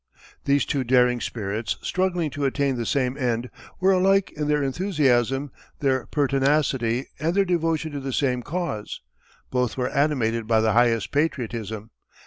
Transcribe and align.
These 0.45 0.65
two 0.65 0.83
daring 0.83 1.21
spirits, 1.21 1.77
struggling 1.83 2.31
to 2.31 2.45
attain 2.45 2.75
the 2.75 2.87
same 2.87 3.15
end, 3.17 3.51
were 3.79 3.91
alike 3.91 4.31
in 4.31 4.47
their 4.47 4.63
enthusiasm, 4.63 5.51
their 5.77 6.07
pertinacity, 6.07 7.05
and 7.19 7.35
their 7.35 7.45
devotion 7.45 7.91
to 7.91 7.99
the 7.99 8.11
same 8.11 8.41
cause. 8.41 9.01
Both 9.51 9.77
were 9.77 9.89
animated 9.89 10.47
by 10.47 10.61
the 10.61 10.73
highest 10.73 11.11
patriotism. 11.11 11.91